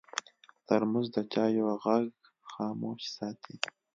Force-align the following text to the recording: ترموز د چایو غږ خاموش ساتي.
ترموز 0.67 1.07
د 1.15 1.17
چایو 1.33 1.65
غږ 1.83 2.05
خاموش 2.51 3.01
ساتي. 3.15 3.55